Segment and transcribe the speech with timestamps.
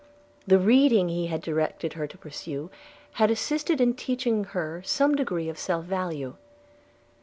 [0.47, 2.71] The reading he had directed her to pursue,
[3.21, 6.37] had assisted in teaching her some degree of self value.